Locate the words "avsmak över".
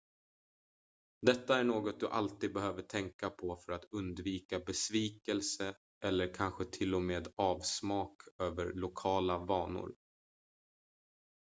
7.35-8.73